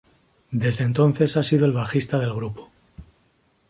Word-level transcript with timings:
Desde 0.49 0.83
entonces 0.83 1.37
ha 1.37 1.43
sido 1.43 1.67
el 1.67 1.73
bajista 1.73 2.17
del 2.17 2.33
grupo. 2.33 2.71